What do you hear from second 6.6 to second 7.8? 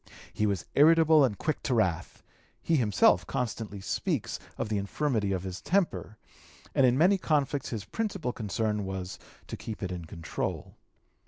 and in his many conflicts